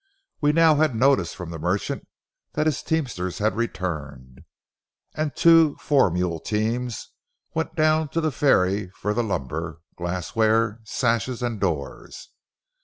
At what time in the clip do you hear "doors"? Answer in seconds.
11.59-12.29